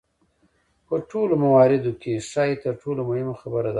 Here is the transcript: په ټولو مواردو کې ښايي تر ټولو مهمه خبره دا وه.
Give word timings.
په 0.87 0.95
ټولو 1.09 1.33
مواردو 1.43 1.91
کې 2.01 2.13
ښايي 2.29 2.55
تر 2.63 2.73
ټولو 2.81 3.01
مهمه 3.09 3.35
خبره 3.41 3.67
دا 3.67 3.67
وه. 3.67 3.69